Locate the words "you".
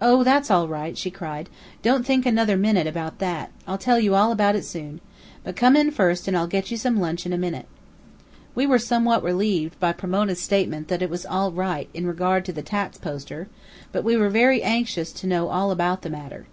3.98-4.14, 6.70-6.76